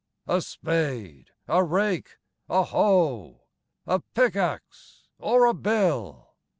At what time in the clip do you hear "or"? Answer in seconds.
5.19-5.45